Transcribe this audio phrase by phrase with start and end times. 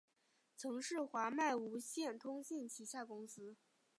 [0.57, 3.55] 曾是华脉无线通信旗下公司。